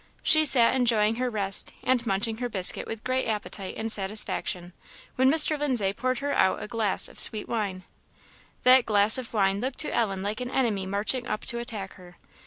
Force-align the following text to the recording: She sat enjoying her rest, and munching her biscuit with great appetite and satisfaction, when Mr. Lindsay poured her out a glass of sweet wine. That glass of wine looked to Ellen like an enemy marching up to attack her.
She 0.23 0.45
sat 0.45 0.73
enjoying 0.73 1.17
her 1.17 1.29
rest, 1.29 1.73
and 1.83 2.03
munching 2.07 2.37
her 2.37 2.49
biscuit 2.49 2.87
with 2.87 3.03
great 3.03 3.27
appetite 3.27 3.75
and 3.77 3.91
satisfaction, 3.91 4.73
when 5.15 5.29
Mr. 5.31 5.59
Lindsay 5.59 5.93
poured 5.93 6.17
her 6.17 6.33
out 6.33 6.63
a 6.63 6.67
glass 6.67 7.07
of 7.07 7.19
sweet 7.19 7.47
wine. 7.47 7.83
That 8.63 8.87
glass 8.87 9.19
of 9.19 9.31
wine 9.31 9.61
looked 9.61 9.77
to 9.81 9.93
Ellen 9.93 10.23
like 10.23 10.41
an 10.41 10.49
enemy 10.49 10.87
marching 10.87 11.27
up 11.27 11.41
to 11.41 11.59
attack 11.59 11.93
her. 12.01 12.17